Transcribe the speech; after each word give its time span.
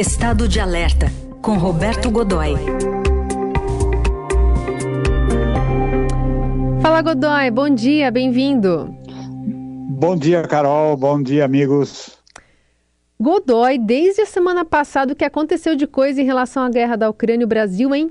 Estado 0.00 0.48
de 0.48 0.58
Alerta, 0.58 1.08
com 1.42 1.58
Roberto 1.58 2.10
Godoy. 2.10 2.54
Fala 6.80 7.02
Godoy, 7.02 7.50
bom 7.50 7.68
dia, 7.68 8.10
bem-vindo. 8.10 8.96
Bom 9.90 10.16
dia, 10.16 10.40
Carol, 10.48 10.96
bom 10.96 11.22
dia, 11.22 11.44
amigos. 11.44 12.18
Godoy, 13.20 13.76
desde 13.76 14.22
a 14.22 14.26
semana 14.26 14.64
passada, 14.64 15.12
o 15.12 15.14
que 15.14 15.22
aconteceu 15.22 15.76
de 15.76 15.86
coisa 15.86 16.22
em 16.22 16.24
relação 16.24 16.62
à 16.62 16.70
guerra 16.70 16.96
da 16.96 17.10
Ucrânia 17.10 17.42
e 17.42 17.44
o 17.44 17.48
Brasil, 17.48 17.94
hein? 17.94 18.10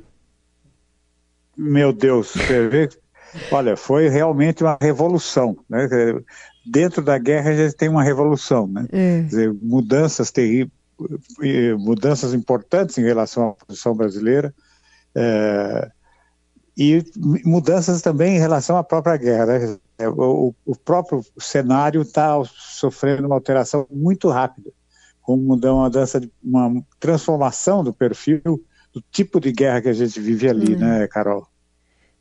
Meu 1.57 1.91
Deus, 1.91 2.33
você 2.33 2.67
vê? 2.67 2.89
Olha, 3.51 3.75
foi 3.75 4.09
realmente 4.09 4.63
uma 4.63 4.77
revolução. 4.79 5.57
Né? 5.67 5.87
Dentro 6.63 7.01
da 7.01 7.17
guerra 7.17 7.49
a 7.49 7.55
gente 7.55 7.75
tem 7.75 7.89
uma 7.89 8.03
revolução, 8.03 8.67
né? 8.67 8.85
É. 8.91 9.21
Dizer, 9.21 9.51
mudanças 9.59 10.29
terríveis, 10.29 10.78
mudanças 11.77 12.33
importantes 12.33 12.97
em 12.97 13.03
relação 13.03 13.49
à 13.49 13.65
posição 13.65 13.95
brasileira 13.95 14.53
é, 15.15 15.91
e 16.77 17.03
mudanças 17.43 18.01
também 18.01 18.35
em 18.35 18.39
relação 18.39 18.77
à 18.77 18.83
própria 18.83 19.17
guerra. 19.17 19.45
Né? 19.45 19.77
O, 20.07 20.53
o 20.65 20.75
próprio 20.75 21.23
cenário 21.37 22.01
está 22.01 22.41
sofrendo 22.45 23.27
uma 23.27 23.35
alteração 23.35 23.85
muito 23.89 24.29
rápida 24.29 24.71
como 25.21 25.43
uma 25.43 25.83
mudança, 25.85 26.21
uma 26.41 26.83
transformação 26.99 27.83
do 27.83 27.93
perfil 27.93 28.41
do 28.91 29.03
tipo 29.11 29.39
de 29.39 29.51
guerra 29.51 29.81
que 29.81 29.89
a 29.89 29.93
gente 29.93 30.19
vive 30.19 30.49
ali, 30.49 30.73
uhum. 30.73 30.79
né, 30.79 31.07
Carol? 31.07 31.47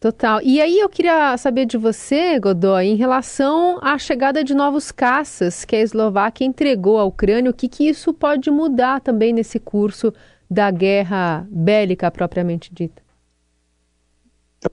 Total. 0.00 0.40
E 0.42 0.60
aí 0.60 0.78
eu 0.78 0.88
queria 0.88 1.36
saber 1.36 1.66
de 1.66 1.76
você, 1.76 2.38
Godoy, 2.38 2.86
em 2.86 2.94
relação 2.94 3.78
à 3.82 3.98
chegada 3.98 4.44
de 4.44 4.54
novos 4.54 4.92
caças 4.92 5.64
que 5.64 5.74
a 5.74 5.80
Eslováquia 5.80 6.46
entregou 6.46 6.98
à 6.98 7.04
Ucrânia, 7.04 7.50
o 7.50 7.54
que, 7.54 7.68
que 7.68 7.88
isso 7.88 8.14
pode 8.14 8.48
mudar 8.48 9.00
também 9.00 9.32
nesse 9.32 9.58
curso 9.58 10.12
da 10.48 10.70
guerra 10.70 11.46
bélica 11.50 12.10
propriamente 12.12 12.72
dita? 12.72 13.02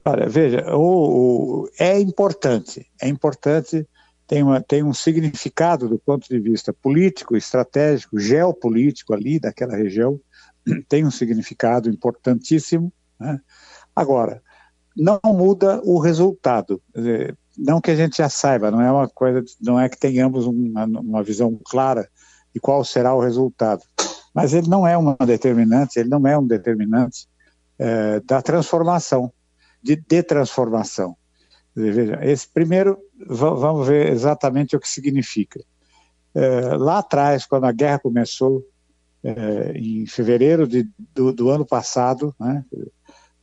Olha, 0.05 0.29
veja, 0.29 0.63
o, 0.75 1.63
o, 1.63 1.69
é 1.79 1.99
importante, 1.99 2.87
é 3.01 3.07
importante 3.07 3.87
tem, 4.27 4.43
uma, 4.43 4.61
tem 4.61 4.83
um 4.83 4.93
significado 4.93 5.87
do 5.87 5.99
ponto 5.99 6.27
de 6.27 6.39
vista 6.39 6.73
político, 6.73 7.35
estratégico, 7.35 8.19
geopolítico 8.19 9.13
ali 9.13 9.39
daquela 9.39 9.75
região, 9.75 10.19
tem 10.87 11.05
um 11.05 11.11
significado 11.11 11.89
importantíssimo. 11.89 12.91
Né? 13.19 13.39
Agora, 13.95 14.41
não 14.95 15.19
muda 15.25 15.81
o 15.83 15.99
resultado. 15.99 16.81
Não 17.57 17.81
que 17.81 17.91
a 17.91 17.95
gente 17.95 18.17
já 18.17 18.29
saiba, 18.29 18.71
não 18.71 18.81
é 18.81 18.91
uma 18.91 19.07
coisa, 19.07 19.43
não 19.61 19.79
é 19.79 19.89
que 19.89 19.97
tenhamos 19.97 20.45
uma, 20.45 20.85
uma 20.85 21.23
visão 21.23 21.59
clara 21.65 22.09
de 22.53 22.59
qual 22.59 22.83
será 22.83 23.13
o 23.13 23.19
resultado. 23.19 23.83
Mas 24.33 24.53
ele 24.53 24.67
não 24.67 24.88
é 24.88 24.97
uma 24.97 25.16
determinante, 25.25 25.99
ele 25.99 26.09
não 26.09 26.25
é 26.27 26.38
um 26.38 26.45
determinante 26.45 27.27
é, 27.77 28.19
da 28.21 28.41
transformação, 28.41 29.31
de, 29.81 29.95
de 29.95 30.23
transformação. 30.23 31.16
Veja, 31.75 32.19
esse 32.23 32.47
primeiro, 32.47 32.97
vamos 33.27 33.88
ver 33.88 34.09
exatamente 34.11 34.75
o 34.75 34.79
que 34.79 34.88
significa. 34.88 35.61
É, 36.33 36.75
lá 36.77 36.99
atrás, 36.99 37.45
quando 37.45 37.66
a 37.66 37.71
guerra 37.71 37.99
começou, 37.99 38.63
é, 39.23 39.71
em 39.75 40.05
fevereiro 40.05 40.67
de, 40.67 40.88
do, 41.13 41.33
do, 41.33 41.49
ano 41.49 41.66
passado, 41.66 42.33
né, 42.39 42.63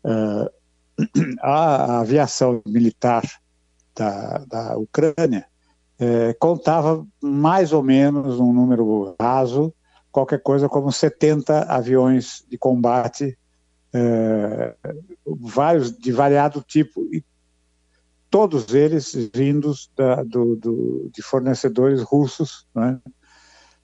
é, 0.04 0.52
a, 1.40 2.00
aviação 2.00 2.62
militar 2.66 3.22
da, 3.94 4.38
da 4.46 4.76
Ucrânia 4.76 5.46
é, 5.98 6.32
contava 6.34 7.06
mais 7.22 7.72
ou 7.72 7.82
menos 7.82 8.40
um 8.40 8.52
número 8.52 9.14
raso, 9.20 9.72
qualquer 10.10 10.42
coisa 10.42 10.68
como 10.68 10.90
70 10.90 11.64
aviões 11.64 12.44
de 12.48 12.58
combate, 12.58 13.38
é, 13.92 14.74
vários 15.26 15.96
de 15.96 16.10
variado 16.10 16.62
tipo, 16.62 17.02
e 17.12 17.24
todos 18.30 18.72
eles 18.74 19.14
vindos 19.34 19.90
da, 19.94 20.22
do, 20.22 20.56
do, 20.56 21.10
de 21.12 21.20
fornecedores 21.20 22.02
russos, 22.02 22.66
né? 22.74 22.98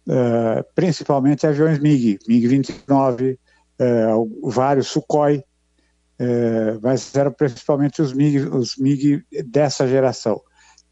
uh, 0.08 0.64
principalmente 0.74 1.46
aviões 1.46 1.78
MiG, 1.78 2.18
MiG-29, 2.26 3.38
uh, 3.78 4.50
vários 4.50 4.88
Sukhoi, 4.88 5.44
uh, 6.20 6.80
mas 6.82 7.14
eram 7.14 7.32
principalmente 7.32 8.02
os 8.02 8.12
MiG, 8.12 8.40
os 8.48 8.76
MiG 8.76 9.24
dessa 9.46 9.86
geração. 9.86 10.34
O 10.34 10.42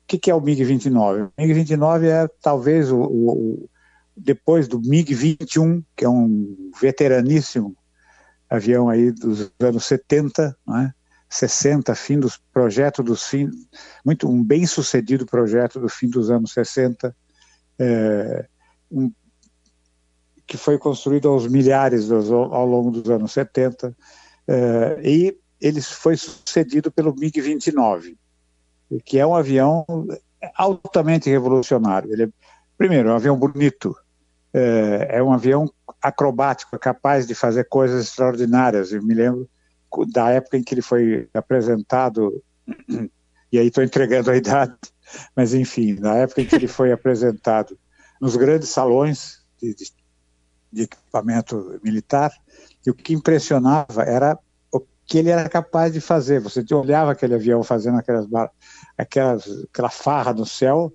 que, 0.06 0.18
que 0.18 0.30
é 0.30 0.34
o 0.34 0.40
MiG-29? 0.40 1.26
O 1.26 1.40
MiG-29 1.40 2.04
é 2.04 2.28
talvez 2.40 2.90
o, 2.92 3.00
o, 3.00 3.70
depois 4.16 4.68
do 4.68 4.80
MiG-21, 4.80 5.84
que 5.96 6.04
é 6.04 6.08
um 6.08 6.70
veteraníssimo 6.80 7.76
avião 8.48 8.88
aí 8.88 9.10
dos 9.10 9.50
anos 9.60 9.84
70, 9.84 10.56
né? 10.66 10.94
60, 11.28 11.94
fim 11.94 12.20
dos 12.20 12.40
projeto 12.52 13.02
dos 13.02 13.26
fim, 13.26 13.50
muito 14.04 14.28
um 14.28 14.42
bem 14.42 14.64
sucedido 14.66 15.26
projeto 15.26 15.80
do 15.80 15.88
fim 15.88 16.08
dos 16.08 16.30
anos 16.30 16.52
60, 16.52 17.14
é, 17.78 18.46
um, 18.90 19.12
que 20.46 20.56
foi 20.56 20.78
construído 20.78 21.28
aos 21.28 21.48
milhares 21.48 22.06
dos, 22.06 22.30
ao 22.30 22.64
longo 22.64 22.90
dos 22.90 23.10
anos 23.10 23.32
70, 23.32 23.94
é, 24.48 25.00
e 25.02 25.38
ele 25.60 25.80
foi 25.80 26.16
sucedido 26.16 26.90
pelo 26.90 27.14
MiG-29, 27.14 28.16
que 29.04 29.18
é 29.18 29.26
um 29.26 29.34
avião 29.34 29.84
altamente 30.54 31.30
revolucionário. 31.30 32.12
Ele 32.12 32.24
é, 32.24 32.28
primeiro, 32.76 33.08
é 33.08 33.12
um 33.12 33.16
avião 33.16 33.36
bonito, 33.36 33.96
é, 34.52 35.08
é 35.18 35.22
um 35.22 35.32
avião 35.32 35.70
acrobático, 36.00 36.78
capaz 36.78 37.26
de 37.26 37.34
fazer 37.34 37.64
coisas 37.68 38.06
extraordinárias. 38.06 38.92
Eu 38.92 39.02
me 39.02 39.14
lembro 39.14 39.48
da 40.12 40.30
época 40.30 40.56
em 40.56 40.62
que 40.62 40.74
ele 40.74 40.82
foi 40.82 41.28
apresentado, 41.32 42.42
e 43.50 43.58
aí 43.58 43.68
estou 43.68 43.82
entregando 43.82 44.30
a 44.30 44.36
idade, 44.36 44.74
mas 45.34 45.54
enfim, 45.54 45.94
na 45.94 46.16
época 46.16 46.42
em 46.42 46.46
que 46.46 46.54
ele 46.54 46.68
foi 46.68 46.92
apresentado 46.92 47.78
nos 48.20 48.36
grandes 48.36 48.68
salões 48.68 49.42
de, 49.60 49.74
de, 49.74 49.92
de 50.72 50.82
equipamento 50.82 51.80
militar, 51.82 52.32
e 52.86 52.90
o 52.90 52.94
que 52.94 53.14
impressionava 53.14 54.02
era 54.02 54.38
o 54.72 54.80
que 55.04 55.18
ele 55.18 55.30
era 55.30 55.48
capaz 55.48 55.92
de 55.92 56.00
fazer. 56.00 56.40
Você 56.40 56.64
olhava 56.74 57.12
aquele 57.12 57.34
avião 57.34 57.62
fazendo 57.62 57.98
aquelas, 57.98 58.26
aquelas, 58.96 59.44
aquela 59.70 59.90
farra 59.90 60.32
no 60.32 60.46
céu 60.46 60.92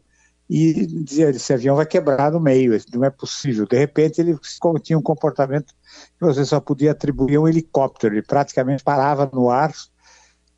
e 0.49 0.85
dizia: 0.85 1.29
esse 1.29 1.53
avião 1.53 1.77
vai 1.77 1.85
quebrar 1.85 2.29
no 2.31 2.39
meio, 2.39 2.77
não 2.93 3.05
é 3.05 3.09
possível. 3.09 3.65
De 3.65 3.77
repente 3.77 4.19
ele 4.19 4.37
tinha 4.83 4.99
um 4.99 5.01
comportamento 5.01 5.73
que 6.19 6.25
você 6.25 6.43
só 6.43 6.59
podia 6.59 6.91
atribuir 6.91 7.37
a 7.37 7.41
um 7.41 7.47
helicóptero. 7.47 8.15
Ele 8.15 8.21
praticamente 8.21 8.83
parava 8.83 9.29
no 9.31 9.49
ar 9.49 9.71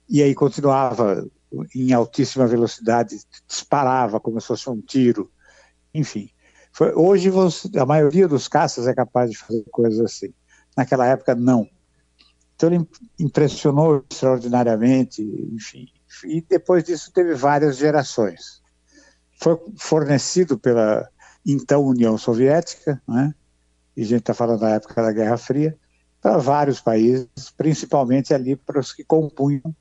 e 0.10 0.22
aí 0.24 0.34
continuava 0.34 1.28
em 1.76 1.94
altíssima 1.94 2.48
velocidade, 2.48 3.20
disparava 3.48 4.20
como 4.20 4.42
se 4.42 4.48
fosse 4.48 4.68
um 4.68 4.82
tiro. 4.82 5.32
Enfim, 5.94 6.30
foi, 6.74 6.92
hoje 6.94 7.30
você, 7.30 7.70
a 7.78 7.86
maioria 7.86 8.28
dos 8.28 8.48
caças 8.48 8.88
é 8.88 8.96
capaz 8.96 9.30
de 9.30 9.38
fazer 9.38 9.64
coisas 9.72 10.00
assim. 10.00 10.34
Naquela 10.76 11.06
época, 11.06 11.36
não. 11.36 11.70
Então 12.56 12.74
ele 12.74 12.88
impressionou 13.20 14.04
extraordinariamente, 14.12 15.22
enfim. 15.54 15.88
E 16.26 16.42
depois 16.42 16.84
disso 16.84 17.12
teve 17.14 17.36
várias 17.36 17.78
gerações. 17.78 18.62
Foi 19.40 19.56
fornecido 19.78 20.58
pela 20.58 21.08
então 21.46 21.86
União 21.86 22.18
Soviética, 22.18 23.02
né? 23.08 23.36
e 23.96 24.02
a 24.02 24.06
gente 24.06 24.22
está 24.22 24.34
falando 24.34 24.62
da 24.62 24.70
época 24.72 25.02
da 25.02 25.12
Guerra 25.12 25.38
Fria, 25.38 25.78
para 26.20 26.38
vários 26.38 26.80
países, 26.82 27.28
principalmente 27.56 28.34
ali 28.34 28.56
para 28.56 28.80
os 28.80 28.94
que 28.94 29.04
compunham 29.04 29.76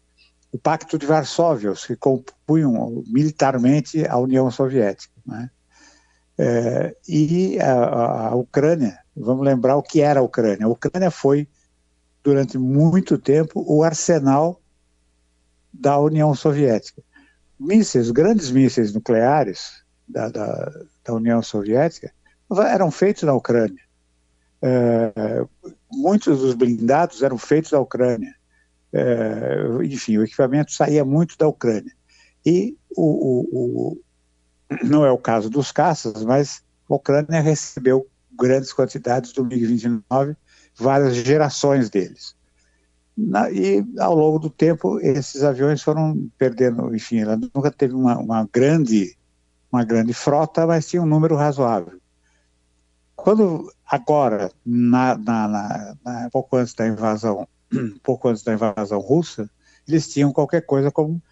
o 0.53 0.59
Pacto 0.59 0.99
de 0.99 1.07
Varsóvia, 1.07 1.71
os 1.71 1.87
que 1.87 1.97
compunham 1.97 3.03
militarmente 3.07 4.05
a 4.07 4.19
União 4.19 4.51
Soviética. 4.51 5.15
Né? 5.25 5.49
É, 6.39 6.97
e 7.09 7.59
a, 7.61 8.29
a, 8.29 8.35
Ucrânia, 8.35 8.99
vamos 9.15 9.45
lembrar 9.45 9.77
o 9.77 9.83
que 9.83 10.01
era 10.01 10.21
a 10.21 10.23
Ucrânia. 10.23 10.67
A 10.67 10.71
Ucrânia 10.71 11.11
foi, 11.11 11.47
durante 12.23 12.57
muito 12.59 13.19
tempo, 13.19 13.65
o 13.67 13.83
arsenal 13.83 14.61
da 15.73 15.99
União 15.99 16.35
Soviética. 16.35 17.03
Mísseis, 17.59 18.11
grandes 18.11 18.51
mísseis 18.51 18.93
nucleares 18.93 19.85
da, 20.09 20.29
da, 20.29 20.73
da 21.05 21.15
União 21.15 21.43
Soviética 21.43 22.13
eram 22.69 22.91
feitos 22.91 23.23
na 23.23 23.33
Ucrânia. 23.33 23.83
É, 24.61 25.45
muitos 25.91 26.41
dos 26.41 26.55
blindados 26.55 27.23
eram 27.23 27.39
feitos 27.39 27.71
da 27.71 27.81
Ucrânia. 27.81 28.35
É, 28.93 29.85
enfim, 29.85 30.19
o 30.19 30.25
equipamento 30.25 30.73
saía 30.73 31.05
muito 31.05 31.37
da 31.39 31.49
Ucrânia. 31.49 31.93
E 32.45 32.77
o, 32.97 33.91
o, 33.93 33.99
não 34.83 35.05
é 35.05 35.11
o 35.11 35.19
caso 35.19 35.51
dos 35.51 35.73
caças, 35.73 36.25
mas 36.25 36.63
a 36.89 36.95
Ucrânia 36.95 37.41
recebeu 37.41 38.07
grandes 38.33 38.73
quantidades 38.73 39.33
do 39.33 39.45
MiG-29, 39.45 40.37
várias 40.77 41.15
gerações 41.17 41.91
deles. 41.91 42.35
Na, 43.17 43.51
e 43.51 43.85
ao 43.99 44.15
longo 44.15 44.39
do 44.39 44.49
tempo 44.49 44.99
esses 45.01 45.43
aviões 45.43 45.83
foram 45.83 46.31
perdendo, 46.39 46.95
enfim, 46.95 47.19
ela 47.19 47.37
nunca 47.37 47.71
teve 47.71 47.95
uma, 47.95 48.17
uma 48.19 48.49
grande 48.51 49.17
uma 49.71 49.85
grande 49.85 50.13
frota, 50.13 50.67
mas 50.67 50.87
tinha 50.87 51.03
um 51.03 51.07
número 51.07 51.35
razoável. 51.35 51.99
Quando 53.17 53.73
agora, 53.87 54.53
na, 54.65 55.17
na, 55.17 55.97
na, 56.05 56.29
pouco 56.31 56.57
antes 56.57 56.75
da 56.75 56.87
invasão, 56.87 57.49
pouco 58.03 58.29
antes 58.29 58.43
da 58.43 58.53
invasão 58.53 59.01
russa, 59.01 59.49
eles 59.89 60.09
tinham 60.09 60.33
qualquer 60.33 60.63
coisa 60.67 60.91
como, 60.91 61.23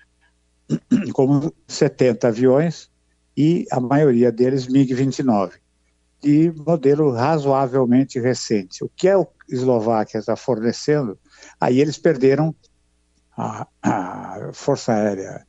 como 1.12 1.52
70 1.68 2.28
aviões 2.28 2.89
e 3.40 3.66
a 3.70 3.80
maioria 3.80 4.30
deles 4.30 4.66
MiG-29, 4.66 5.52
de 6.20 6.52
modelo 6.54 7.10
razoavelmente 7.10 8.20
recente. 8.20 8.84
O 8.84 8.90
que 8.94 9.08
a 9.08 9.26
Eslováquia 9.48 10.18
está 10.18 10.36
fornecendo, 10.36 11.18
aí 11.58 11.80
eles 11.80 11.96
perderam 11.96 12.54
a, 13.34 13.66
a 13.82 14.50
Força 14.52 14.92
Aérea 14.92 15.46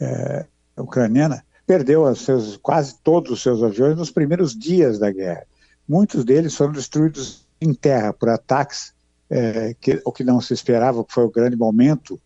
é, 0.00 0.44
Ucraniana, 0.76 1.44
perdeu 1.64 2.12
seus, 2.16 2.56
quase 2.56 3.00
todos 3.00 3.30
os 3.30 3.40
seus 3.40 3.62
aviões 3.62 3.96
nos 3.96 4.10
primeiros 4.10 4.58
dias 4.58 4.98
da 4.98 5.12
guerra. 5.12 5.46
Muitos 5.88 6.24
deles 6.24 6.56
foram 6.56 6.72
destruídos 6.72 7.46
em 7.60 7.72
terra 7.72 8.12
por 8.12 8.28
ataques, 8.28 8.92
é, 9.30 9.72
que, 9.80 10.02
o 10.04 10.10
que 10.10 10.24
não 10.24 10.40
se 10.40 10.52
esperava, 10.52 11.04
que 11.04 11.12
foi 11.12 11.22
o 11.26 11.30
grande 11.30 11.54
momento 11.54 12.20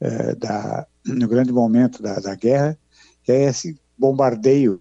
é, 0.00 0.34
da, 0.34 0.86
no 1.04 1.28
grande 1.28 1.52
momento 1.52 2.00
da, 2.02 2.18
da 2.18 2.34
guerra, 2.34 2.78
que 3.22 3.30
é 3.30 3.42
esse 3.42 3.78
bombardeio 3.98 4.78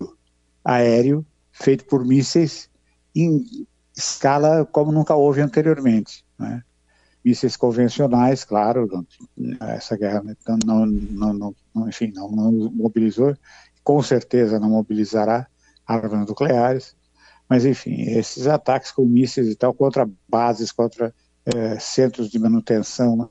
aéreo 0.63 1.25
feito 1.51 1.85
por 1.85 2.05
mísseis 2.05 2.69
em 3.15 3.43
escala 3.95 4.65
como 4.65 4.91
nunca 4.91 5.15
houve 5.15 5.41
anteriormente. 5.41 6.23
Né? 6.37 6.61
Mísseis 7.25 7.57
convencionais, 7.57 8.43
claro, 8.43 8.87
essa 9.61 9.97
guerra 9.97 10.23
não, 10.65 10.85
não, 10.85 11.33
não, 11.33 11.55
não 11.73 11.89
enfim, 11.89 12.11
não, 12.15 12.29
mobilizou, 12.29 13.35
com 13.83 14.01
certeza 14.01 14.59
não 14.59 14.69
mobilizará 14.69 15.47
armas 15.85 16.27
nucleares, 16.27 16.95
mas 17.49 17.65
enfim, 17.65 18.01
esses 18.01 18.45
ataques 18.45 18.91
com 18.91 19.05
mísseis 19.05 19.47
e 19.47 19.55
tal 19.55 19.73
contra 19.73 20.09
bases, 20.27 20.71
contra 20.71 21.13
é, 21.45 21.79
centros 21.79 22.29
de 22.29 22.37
manutenção, 22.37 23.29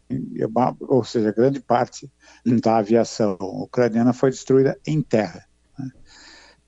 ou 0.80 1.04
seja, 1.04 1.32
grande 1.32 1.60
parte 1.60 2.10
da 2.62 2.78
aviação 2.78 3.36
ucraniana 3.40 4.12
foi 4.12 4.30
destruída 4.30 4.78
em 4.86 5.02
terra. 5.02 5.46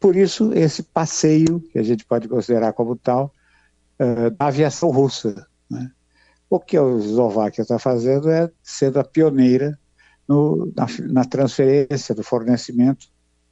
Por 0.01 0.17
isso, 0.17 0.53
esse 0.55 0.83
passeio, 0.83 1.61
que 1.73 1.79
a 1.79 1.83
gente 1.83 2.05
pode 2.05 2.29
considerar 2.29 2.73
como 2.73 2.97
tal, 2.97 3.33
é, 3.99 4.31
da 4.31 4.47
aviação 4.47 4.91
russa. 4.91 5.47
Né? 5.69 5.91
O 6.49 6.61
que 6.61 6.77
a 6.77 6.83
Eslováquia 6.83 7.63
está 7.63 7.79
fazendo 7.79 8.31
é 8.31 8.51
sendo 8.63 9.01
a 9.01 9.05
pioneira 9.05 9.79
no, 10.27 10.73
na, 10.77 10.87
na, 11.09 11.25
transferência 11.25 12.15
do 12.15 12.23
fornecimento 12.23 13.07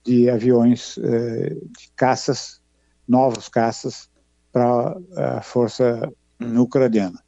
de 0.05 0.31
aviões, 0.31 0.97
é, 0.99 1.51
de 1.51 1.91
caças, 1.97 2.61
novos 3.09 3.49
caças, 3.49 4.09
para 4.53 4.97
a 5.17 5.43
força 5.43 6.11
ucraniana. 6.41 7.21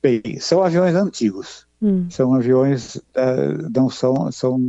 Bem, 0.00 0.38
são 0.38 0.62
aviões 0.62 0.94
antigos. 0.94 1.66
Hum. 1.82 2.08
São 2.10 2.34
aviões, 2.34 2.96
uh, 2.96 3.68
não 3.74 3.90
são, 3.90 4.30
são 4.30 4.60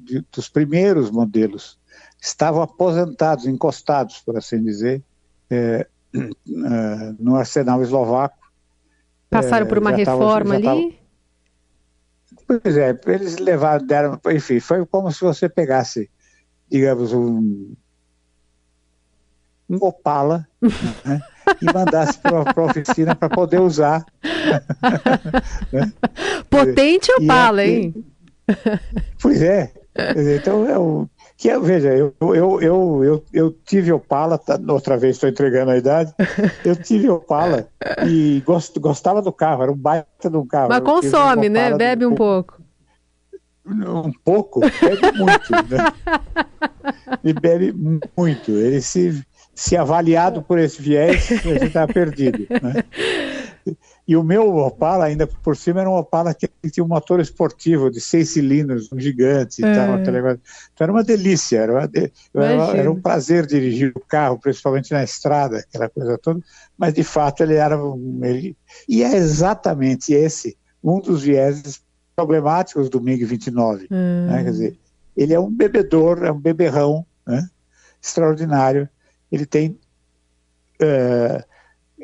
de, 0.00 0.22
dos 0.30 0.48
primeiros 0.48 1.10
modelos. 1.10 1.78
Estavam 2.20 2.62
aposentados, 2.62 3.46
encostados, 3.46 4.18
por 4.20 4.36
assim 4.36 4.62
dizer, 4.62 5.02
é, 5.50 5.86
uh, 6.14 7.16
no 7.18 7.36
arsenal 7.36 7.82
eslovaco. 7.82 8.38
Passaram 9.28 9.66
é, 9.66 9.68
por 9.68 9.78
uma 9.78 9.90
reforma 9.90 10.60
tava, 10.60 10.72
ali? 10.72 10.92
Tava... 10.92 12.60
Pois 12.62 12.76
é, 12.76 12.98
eles 13.06 13.38
levaram, 13.38 13.86
deram, 13.86 14.20
enfim, 14.32 14.60
foi 14.60 14.84
como 14.86 15.10
se 15.12 15.20
você 15.20 15.48
pegasse, 15.48 16.10
digamos, 16.68 17.12
um, 17.12 17.74
um 19.68 19.76
Opala, 19.76 20.46
né? 21.04 21.20
e 21.60 21.64
mandasse 21.72 22.18
para 22.18 22.38
a 22.38 22.64
oficina 22.64 23.14
para 23.14 23.28
poder 23.28 23.60
usar. 23.60 24.04
né? 25.72 25.92
Potente 26.48 27.12
Opala, 27.12 27.64
hein? 27.64 27.94
Pois 29.20 29.40
é. 29.42 29.72
Então, 30.36 30.66
eu, 30.66 31.08
que, 31.40 31.48
é, 31.48 31.58
veja, 31.58 31.88
eu, 31.88 32.14
eu, 32.20 32.60
eu, 32.60 33.02
eu, 33.02 33.24
eu 33.32 33.50
tive 33.64 33.90
Opala, 33.90 34.36
tá, 34.36 34.60
outra 34.68 34.98
vez 34.98 35.16
estou 35.16 35.26
entregando 35.26 35.70
a 35.70 35.78
idade, 35.78 36.12
eu 36.62 36.76
tive 36.76 37.08
Opala 37.08 37.66
e 38.06 38.42
gost, 38.44 38.78
gostava 38.78 39.22
do 39.22 39.32
carro, 39.32 39.62
era 39.62 39.72
um 39.72 39.76
baita 39.76 40.28
de 40.28 40.36
um 40.36 40.46
carro. 40.46 40.68
Mas 40.68 40.80
consome, 40.80 41.48
né? 41.48 41.74
Bebe 41.74 42.04
um 42.04 42.14
pouco. 42.14 42.60
Um 43.66 44.12
pouco? 44.22 44.60
Bebe 44.60 45.18
muito, 45.18 45.50
né? 45.70 45.92
Ele 47.24 47.32
bebe 47.40 47.74
muito. 48.14 48.50
Ele 48.50 48.82
se 48.82 49.24
se 49.60 49.76
avaliado 49.76 50.40
por 50.40 50.58
esse 50.58 50.80
viés, 50.80 51.30
a 51.32 51.34
gente 51.36 51.64
está 51.66 51.86
perdido. 51.86 52.46
Né? 52.50 52.82
E 54.10 54.16
o 54.16 54.24
meu 54.24 54.56
Opala, 54.56 55.04
ainda 55.04 55.24
por 55.24 55.56
cima, 55.56 55.82
era 55.82 55.88
um 55.88 55.94
Opala 55.94 56.34
que 56.34 56.48
tinha 56.68 56.82
um 56.82 56.88
motor 56.88 57.20
esportivo 57.20 57.88
de 57.88 58.00
seis 58.00 58.30
cilindros, 58.30 58.90
um 58.92 58.98
gigante 58.98 59.62
e 59.62 59.64
é. 59.64 59.72
tal. 59.72 60.00
Então 60.00 60.14
era 60.80 60.92
uma 60.92 61.04
delícia, 61.04 61.58
era, 61.58 61.72
uma 61.72 61.86
de... 61.86 62.12
era, 62.34 62.76
era, 62.76 62.90
um 62.90 63.00
prazer 63.00 63.46
dirigir 63.46 63.92
o 63.94 64.00
carro, 64.00 64.36
principalmente 64.36 64.90
na 64.92 65.04
estrada, 65.04 65.58
aquela 65.58 65.88
coisa 65.88 66.18
toda. 66.18 66.40
Mas 66.76 66.92
de 66.92 67.04
fato 67.04 67.44
ele 67.44 67.54
era. 67.54 67.78
Ele... 68.22 68.56
E 68.88 69.04
é 69.04 69.14
exatamente 69.14 70.12
esse 70.12 70.58
um 70.82 71.00
dos 71.00 71.22
vieses 71.22 71.80
problemáticos 72.16 72.90
do 72.90 73.00
MiG-29. 73.00 73.86
Hum. 73.92 74.26
Né? 74.26 74.42
Quer 74.42 74.50
dizer, 74.50 74.78
ele 75.16 75.34
é 75.34 75.38
um 75.38 75.54
bebedor, 75.54 76.24
é 76.24 76.32
um 76.32 76.40
beberrão 76.40 77.06
né? 77.24 77.48
extraordinário 78.02 78.88
ele 79.30 79.46
tem 79.46 79.78
é, 80.80 81.44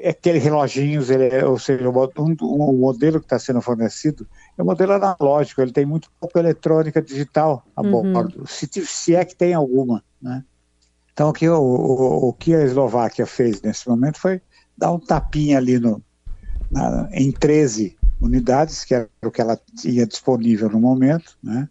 aqueles 0.08 0.42
reloginhos, 0.42 1.10
ele 1.10 1.28
é, 1.28 1.44
ou 1.44 1.58
seja, 1.58 1.88
o, 1.88 2.12
um, 2.18 2.36
um, 2.42 2.72
modelo 2.78 3.18
que 3.18 3.26
está 3.26 3.38
sendo 3.38 3.60
fornecido 3.60 4.26
é 4.56 4.62
um 4.62 4.66
modelo 4.66 4.92
analógico, 4.92 5.60
ele 5.60 5.72
tem 5.72 5.86
muito 5.86 6.10
pouca 6.20 6.38
eletrônica 6.38 7.00
digital 7.02 7.64
a 7.74 7.82
uhum. 7.82 8.12
bordo, 8.12 8.46
se, 8.46 8.68
se, 8.84 9.14
é 9.14 9.24
que 9.24 9.34
tem 9.34 9.54
alguma. 9.54 10.02
Né? 10.20 10.44
Então, 11.12 11.30
o 11.30 11.32
que, 11.32 11.48
o, 11.48 11.58
o, 11.58 12.28
o, 12.28 12.32
que 12.32 12.54
a 12.54 12.62
Eslováquia 12.62 13.26
fez 13.26 13.62
nesse 13.62 13.88
momento 13.88 14.20
foi 14.20 14.40
dar 14.76 14.92
um 14.92 14.98
tapinha 14.98 15.58
ali 15.58 15.78
no, 15.78 16.02
na, 16.70 17.08
em 17.12 17.32
13 17.32 17.96
unidades, 18.20 18.84
que 18.84 18.94
era 18.94 19.08
o 19.24 19.30
que 19.30 19.40
ela 19.40 19.58
tinha 19.76 20.06
disponível 20.06 20.68
no 20.68 20.80
momento, 20.80 21.36
né? 21.42 21.68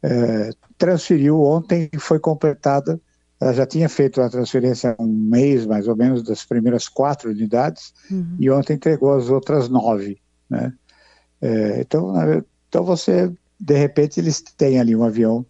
É, 0.00 0.50
transferiu 0.76 1.42
ontem 1.42 1.90
e 1.92 1.98
foi 1.98 2.20
completada 2.20 3.00
ela 3.40 3.52
já 3.52 3.66
tinha 3.66 3.88
feito 3.88 4.20
a 4.20 4.28
transferência 4.28 4.96
um 4.98 5.06
mês, 5.06 5.64
mais 5.64 5.86
ou 5.86 5.96
menos, 5.96 6.22
das 6.22 6.44
primeiras 6.44 6.88
quatro 6.88 7.30
unidades, 7.30 7.94
uhum. 8.10 8.36
e 8.38 8.50
ontem 8.50 8.74
entregou 8.74 9.14
as 9.14 9.30
outras 9.30 9.68
nove. 9.68 10.18
Né? 10.50 10.72
É, 11.40 11.80
então, 11.80 12.12
então, 12.68 12.84
você, 12.84 13.32
de 13.58 13.76
repente, 13.76 14.18
eles 14.18 14.40
têm 14.40 14.80
ali 14.80 14.94
um 14.94 15.04
avião 15.04 15.46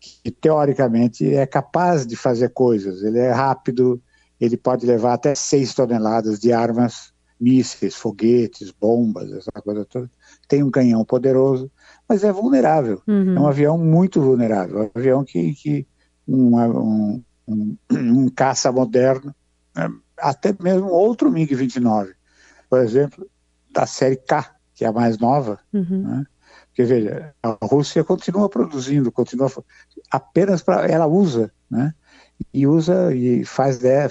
que, 0.00 0.30
teoricamente, 0.30 1.34
é 1.34 1.44
capaz 1.46 2.06
de 2.06 2.14
fazer 2.14 2.50
coisas. 2.50 3.02
Ele 3.02 3.18
é 3.18 3.32
rápido, 3.32 4.00
ele 4.40 4.56
pode 4.56 4.86
levar 4.86 5.14
até 5.14 5.34
seis 5.34 5.74
toneladas 5.74 6.38
de 6.38 6.52
armas, 6.52 7.12
mísseis, 7.40 7.96
foguetes, 7.96 8.70
bombas, 8.70 9.32
essa 9.32 9.50
coisa 9.50 9.84
toda. 9.84 10.08
Tem 10.46 10.62
um 10.62 10.70
canhão 10.70 11.04
poderoso, 11.04 11.68
mas 12.08 12.22
é 12.22 12.32
vulnerável. 12.32 13.02
Uhum. 13.08 13.36
É 13.36 13.40
um 13.40 13.48
avião 13.48 13.76
muito 13.76 14.20
vulnerável. 14.20 14.78
É 14.78 14.82
um 14.84 14.90
avião 14.94 15.24
que, 15.24 15.54
que 15.54 15.86
um, 16.26 16.56
um, 16.56 17.22
um, 17.46 17.76
um 17.90 18.28
caça 18.28 18.70
moderno, 18.70 19.34
né? 19.74 19.88
até 20.18 20.54
mesmo 20.60 20.88
outro 20.88 21.30
MiG-29, 21.30 22.12
por 22.68 22.80
exemplo, 22.80 23.28
da 23.70 23.86
série 23.86 24.16
K, 24.16 24.54
que 24.74 24.84
é 24.84 24.88
a 24.88 24.92
mais 24.92 25.18
nova, 25.18 25.58
uhum. 25.72 26.02
né? 26.02 26.26
Porque, 26.68 26.84
veja, 26.84 27.34
a 27.42 27.58
Rússia 27.62 28.02
continua 28.02 28.48
produzindo, 28.48 29.12
continua 29.12 29.50
apenas 30.10 30.62
para. 30.62 30.86
Ela 30.86 31.06
usa, 31.06 31.52
né? 31.70 31.92
E 32.52 32.66
usa 32.66 33.14
e 33.14 33.44
faz, 33.44 33.78
de, 33.78 34.08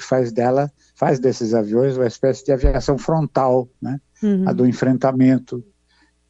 faz 0.00 0.30
dela, 0.30 0.70
faz 0.94 1.18
desses 1.18 1.52
aviões 1.52 1.96
uma 1.96 2.06
espécie 2.06 2.44
de 2.44 2.52
aviação 2.52 2.96
frontal, 2.96 3.68
né? 3.82 4.00
Uhum. 4.22 4.48
A 4.48 4.52
do 4.52 4.66
enfrentamento, 4.66 5.64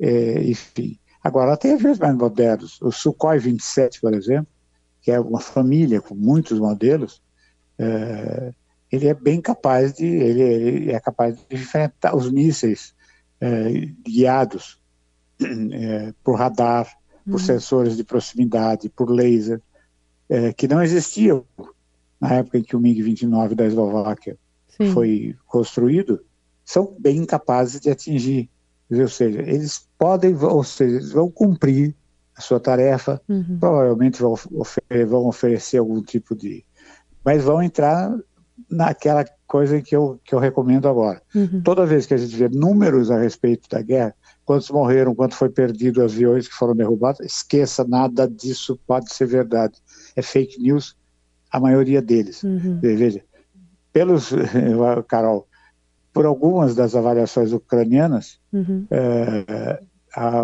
é, 0.01 0.45
enfim. 0.45 0.99
Agora, 1.23 1.57
tem 1.59 1.75
aviões 1.75 1.99
mais 1.99 2.17
modernos. 2.17 2.81
O 2.81 2.91
Sukhoi 2.91 3.39
27, 3.39 4.01
por 4.01 4.15
exemplo, 4.15 4.49
que 5.07 5.13
é 5.13 5.21
uma 5.21 5.39
família 5.39 6.01
com 6.01 6.17
muitos 6.17 6.59
modelos, 6.59 7.23
é, 7.79 8.53
ele 8.91 9.07
é 9.07 9.15
bem 9.15 9.41
capaz 9.41 9.93
de, 9.93 10.05
ele, 10.05 10.43
ele, 10.43 10.91
é 10.91 10.99
capaz 10.99 11.37
de 11.37 11.55
enfrentar 11.55 12.17
os 12.17 12.29
mísseis 12.29 12.93
é, 13.41 13.71
guiados 14.05 14.81
é, 15.41 16.13
por 16.25 16.37
radar, 16.37 16.93
por 17.25 17.35
uhum. 17.35 17.39
sensores 17.39 17.97
de 17.97 18.03
proximidade, 18.03 18.89
por 18.89 19.09
laser, 19.09 19.63
é, 20.29 20.53
que 20.53 20.67
não 20.67 20.83
existiam 20.83 21.45
na 22.21 22.35
época 22.35 22.59
em 22.59 22.65
que 22.65 22.75
o 22.75 22.81
MiG-29 22.81 23.55
da 23.55 23.65
Eslováquia 23.65 24.37
Sim. 24.77 24.91
foi 24.91 25.37
construído, 25.47 26.21
são 26.65 26.97
bem 26.99 27.25
capazes 27.25 27.81
de 27.81 27.91
atingir. 27.91 28.51
Ou 28.91 29.07
seja, 29.07 29.39
eles 29.39 29.89
podem, 29.97 30.35
ou 30.35 30.65
seja, 30.65 30.97
eles 30.97 31.13
vão 31.13 31.31
cumprir 31.31 31.95
a 32.37 32.41
sua 32.41 32.61
tarefa, 32.61 33.21
uhum. 33.29 33.59
provavelmente 33.59 34.21
vão, 34.21 34.35
vão, 35.09 35.27
oferecer 35.27 35.79
algum 35.79 36.03
tipo 36.03 36.35
de. 36.35 36.65
Mas 37.25 37.43
vão 37.43 37.63
entrar 37.63 38.15
naquela 38.71 39.25
coisa 39.47 39.81
que 39.81 39.97
eu, 39.97 40.21
que 40.25 40.35
eu 40.35 40.39
recomendo 40.39 40.89
agora. 40.89 41.23
Uhum. 41.35 41.63
Toda 41.63 41.87
vez 41.87 42.07
que 42.07 42.15
a 42.15 42.17
gente 42.17 42.37
vê 42.37 42.49
números 42.49 43.11
a 43.11 43.19
respeito 43.19 43.69
da 43.69 43.81
guerra, 43.81 44.15
quantos 44.45 44.71
morreram, 44.71 45.15
quanto 45.15 45.35
foi 45.35 45.49
perdido, 45.49 46.03
aviões 46.03 46.47
que 46.47 46.55
foram 46.55 46.75
derrubados, 46.75 47.21
esqueça, 47.21 47.85
nada 47.85 48.29
disso 48.29 48.79
pode 48.87 49.13
ser 49.13 49.27
verdade. 49.27 49.81
É 50.15 50.23
fake 50.23 50.61
news, 50.61 50.97
a 51.51 51.59
maioria 51.59 52.03
deles. 52.03 52.43
Uhum. 52.43 52.79
Veja, 52.81 53.23
pelos, 53.93 54.31
Carol, 55.09 55.49
por 56.13 56.27
algumas 56.27 56.75
das 56.75 56.95
avaliações 56.95 57.53
ucranianas, 57.53 58.39
uhum. 58.53 58.87
é, 58.91 59.81
a, 60.17 60.43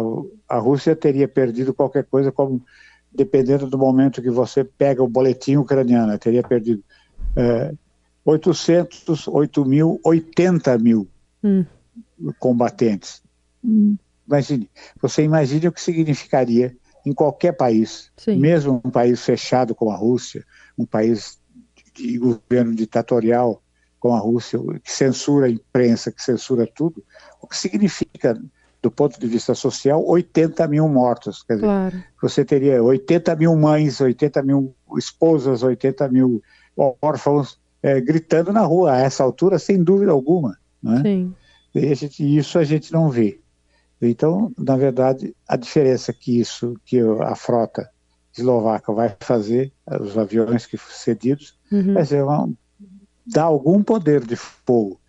a 0.49 0.59
Rússia 0.59 0.95
teria 0.95 1.26
perdido 1.26 1.73
qualquer 1.73 2.05
coisa 2.05 2.31
como, 2.31 2.62
dependendo 3.11 3.67
do 3.67 3.79
momento 3.79 4.21
que 4.21 4.31
você 4.31 4.62
pega 4.62 5.02
o 5.02 5.09
boletim 5.09 5.57
ucraniano, 5.57 6.19
teria 6.19 6.43
perdido 6.43 6.85
é, 7.35 7.73
800, 8.23 9.26
8 9.29 9.64
mil, 9.64 9.99
80 10.05 10.79
mil 10.79 11.09
hum. 11.43 11.64
combatentes. 12.38 13.23
Hum. 13.64 13.97
Imagine, 14.26 14.71
você 15.00 15.23
imagine 15.23 15.69
o 15.69 15.73
que 15.73 15.81
significaria 15.81 16.76
em 17.05 17.12
qualquer 17.12 17.52
país, 17.52 18.12
Sim. 18.17 18.38
mesmo 18.38 18.81
um 18.85 18.91
país 18.91 19.25
fechado 19.25 19.75
como 19.75 19.91
a 19.91 19.97
Rússia, 19.97 20.45
um 20.79 20.85
país 20.85 21.41
de 21.95 22.19
governo 22.19 22.75
ditatorial 22.75 23.62
como 23.99 24.14
a 24.14 24.19
Rússia, 24.19 24.59
que 24.83 24.93
censura 24.93 25.47
a 25.47 25.50
imprensa, 25.50 26.12
que 26.12 26.23
censura 26.23 26.67
tudo, 26.67 27.02
o 27.41 27.47
que 27.47 27.57
significa, 27.57 28.41
do 28.82 28.90
ponto 28.90 29.18
de 29.18 29.26
vista 29.28 29.54
social, 29.54 30.04
80 30.04 30.66
mil 30.66 30.88
mortos. 30.88 31.42
Quer 31.44 31.54
dizer, 31.54 31.66
claro. 31.66 32.04
você 32.20 32.44
teria 32.44 32.82
80 32.82 33.36
mil 33.36 33.54
mães, 33.56 34.00
80 34.00 34.42
mil 34.42 34.74
esposas, 34.98 35.62
80 35.62 36.08
mil 36.08 36.42
órfãos 37.00 37.60
é, 37.82 38.00
gritando 38.00 38.52
na 38.52 38.62
rua 38.62 38.92
a 38.92 38.98
essa 38.98 39.22
altura, 39.22 39.58
sem 39.58 39.82
dúvida 39.82 40.10
alguma. 40.10 40.58
Né? 40.82 41.00
Sim. 41.02 41.34
E 41.74 41.86
a 41.90 41.94
gente, 41.94 42.36
isso 42.36 42.58
a 42.58 42.64
gente 42.64 42.92
não 42.92 43.08
vê. 43.08 43.40
Então, 44.00 44.52
na 44.58 44.76
verdade, 44.76 45.34
a 45.46 45.56
diferença 45.56 46.12
que 46.12 46.40
isso, 46.40 46.76
que 46.84 46.98
a 47.20 47.36
frota 47.36 47.88
eslovaca 48.36 48.92
vai 48.92 49.14
fazer, 49.20 49.72
os 50.00 50.18
aviões 50.18 50.66
que 50.66 50.76
cedidos, 50.76 51.56
uhum. 51.70 51.94
vai 51.94 52.04
ser 52.04 52.24
uma, 52.24 52.50
dar 53.24 53.44
algum 53.44 53.82
poder 53.82 54.24
de 54.24 54.34
fogo 54.34 55.00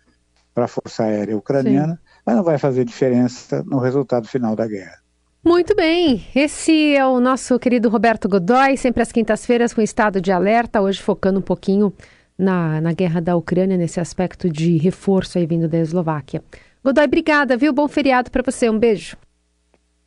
para 0.54 0.66
a 0.66 0.68
Força 0.68 1.04
Aérea 1.04 1.36
Ucraniana, 1.36 1.94
Sim. 1.94 2.03
Mas 2.24 2.36
não 2.36 2.42
vai 2.42 2.58
fazer 2.58 2.84
diferença 2.84 3.62
no 3.64 3.78
resultado 3.78 4.26
final 4.26 4.54
da 4.56 4.66
guerra. 4.66 5.02
Muito 5.44 5.74
bem, 5.76 6.26
esse 6.34 6.96
é 6.96 7.04
o 7.06 7.20
nosso 7.20 7.58
querido 7.58 7.90
Roberto 7.90 8.28
Godoy, 8.28 8.78
sempre 8.78 9.02
às 9.02 9.12
quintas-feiras 9.12 9.74
com 9.74 9.82
estado 9.82 10.20
de 10.20 10.32
alerta, 10.32 10.80
hoje 10.80 11.02
focando 11.02 11.38
um 11.38 11.42
pouquinho 11.42 11.92
na, 12.38 12.80
na 12.80 12.92
guerra 12.92 13.20
da 13.20 13.36
Ucrânia, 13.36 13.76
nesse 13.76 14.00
aspecto 14.00 14.48
de 14.48 14.78
reforço 14.78 15.36
aí 15.36 15.46
vindo 15.46 15.68
da 15.68 15.78
Eslováquia. 15.78 16.42
Godoy, 16.82 17.04
obrigada, 17.04 17.56
viu? 17.56 17.72
Bom 17.72 17.86
feriado 17.88 18.30
para 18.30 18.42
você, 18.42 18.70
um 18.70 18.78
beijo. 18.78 19.16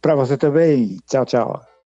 Para 0.01 0.15
você 0.15 0.38
também. 0.38 0.97
Tchau, 1.07 1.25
tchau. 1.25 1.76